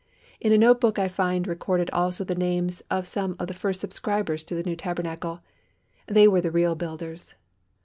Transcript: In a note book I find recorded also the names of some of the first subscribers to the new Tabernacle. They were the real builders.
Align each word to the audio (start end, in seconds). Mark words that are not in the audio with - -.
In 0.39 0.51
a 0.51 0.57
note 0.57 0.81
book 0.81 0.97
I 0.97 1.07
find 1.07 1.45
recorded 1.45 1.91
also 1.91 2.23
the 2.23 2.33
names 2.33 2.81
of 2.89 3.05
some 3.07 3.35
of 3.37 3.47
the 3.47 3.53
first 3.53 3.79
subscribers 3.79 4.43
to 4.45 4.55
the 4.55 4.63
new 4.63 4.75
Tabernacle. 4.75 5.41
They 6.07 6.27
were 6.27 6.41
the 6.41 6.49
real 6.49 6.73
builders. 6.73 7.35